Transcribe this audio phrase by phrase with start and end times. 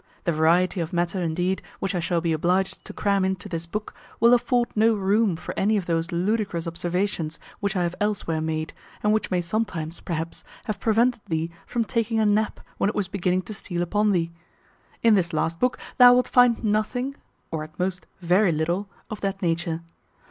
[0.23, 3.93] The variety of matter, indeed, which I shall be obliged to cram into this book,
[4.19, 8.73] will afford no room for any of those ludicrous observations which I have elsewhere made,
[9.03, 13.07] and which may sometimes, perhaps, have prevented thee from taking a nap when it was
[13.07, 14.31] beginning to steal upon thee.
[15.03, 17.15] In this last book thou wilt find nothing
[17.51, 19.81] (or at most very little) of that nature.